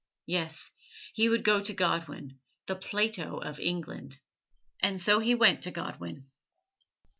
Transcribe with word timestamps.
Yes, 0.25 0.71
he 1.13 1.29
would 1.29 1.43
go 1.43 1.61
to 1.61 1.73
Godwin, 1.75 2.39
the 2.65 2.75
Plato 2.75 3.37
of 3.37 3.59
England! 3.59 4.17
And 4.79 4.99
so 4.99 5.19
he 5.19 5.35
went 5.35 5.61
to 5.61 5.69
Godwin. 5.71 6.25